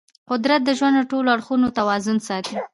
قدرت 0.29 0.61
د 0.65 0.69
ژوند 0.77 0.95
د 0.99 1.01
ټولو 1.11 1.27
اړخونو 1.35 1.67
توازن 1.79 2.17
ساتي. 2.27 2.57